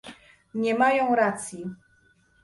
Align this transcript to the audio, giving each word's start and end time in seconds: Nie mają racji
Nie 0.53 0.75
mają 0.75 1.15
racji 1.15 1.65